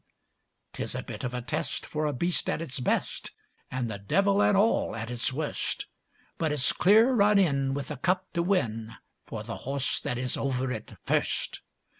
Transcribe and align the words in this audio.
'Tis 0.73 0.95
a 0.95 1.03
bit 1.03 1.23
of 1.23 1.31
a 1.31 1.43
test 1.43 1.85
for 1.85 2.07
a 2.07 2.11
beast 2.11 2.49
at 2.49 2.59
its 2.59 2.79
best, 2.79 3.29
And 3.69 3.87
the 3.87 3.99
devil 3.99 4.41
and 4.41 4.57
all 4.57 4.95
at 4.95 5.11
its 5.11 5.31
worst; 5.31 5.85
But 6.39 6.51
it's 6.51 6.73
clear 6.73 7.13
run 7.13 7.37
in 7.37 7.75
with 7.75 7.89
the 7.89 7.97
Cup 7.97 8.25
to 8.33 8.41
win 8.41 8.93
For 9.27 9.43
the 9.43 9.57
horse 9.57 9.99
that 9.99 10.17
is 10.17 10.37
over 10.37 10.71
it 10.71 10.95
first. 11.05 11.61